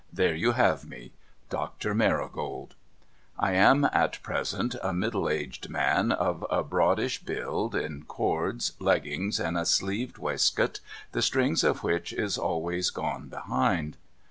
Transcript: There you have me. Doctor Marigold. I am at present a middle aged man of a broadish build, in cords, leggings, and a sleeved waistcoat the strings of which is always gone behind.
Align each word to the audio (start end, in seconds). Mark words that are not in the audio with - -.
There 0.11 0.33
you 0.33 0.53
have 0.53 0.83
me. 0.83 1.13
Doctor 1.51 1.93
Marigold. 1.93 2.73
I 3.37 3.51
am 3.51 3.85
at 3.85 4.17
present 4.23 4.75
a 4.81 4.93
middle 4.93 5.29
aged 5.29 5.69
man 5.69 6.11
of 6.11 6.43
a 6.49 6.63
broadish 6.63 7.23
build, 7.23 7.75
in 7.75 8.05
cords, 8.05 8.71
leggings, 8.79 9.39
and 9.39 9.59
a 9.59 9.63
sleeved 9.67 10.17
waistcoat 10.17 10.79
the 11.11 11.21
strings 11.21 11.63
of 11.63 11.83
which 11.83 12.13
is 12.13 12.35
always 12.39 12.89
gone 12.89 13.27
behind. 13.29 13.97